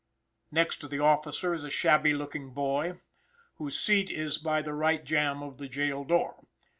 [0.49, 3.01] Next to the officer is a shabby looking boy,
[3.57, 6.39] whose seat is by the right jamb of the jail door.